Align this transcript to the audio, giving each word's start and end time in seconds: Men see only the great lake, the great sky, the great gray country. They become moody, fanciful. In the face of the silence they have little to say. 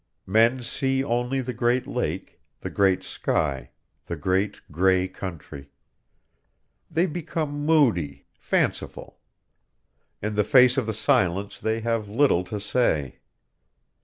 Men 0.25 0.63
see 0.63 1.03
only 1.03 1.41
the 1.41 1.53
great 1.53 1.85
lake, 1.85 2.41
the 2.61 2.71
great 2.71 3.03
sky, 3.03 3.69
the 4.07 4.15
great 4.15 4.59
gray 4.71 5.07
country. 5.07 5.69
They 6.89 7.05
become 7.05 7.67
moody, 7.67 8.25
fanciful. 8.33 9.19
In 10.19 10.33
the 10.33 10.43
face 10.43 10.75
of 10.75 10.87
the 10.87 10.95
silence 10.95 11.59
they 11.59 11.81
have 11.81 12.09
little 12.09 12.43
to 12.45 12.59
say. 12.59 13.19